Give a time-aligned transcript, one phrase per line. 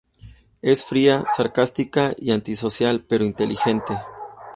[0.63, 3.93] Es fría, sarcástica y antisocial, pero inteligente.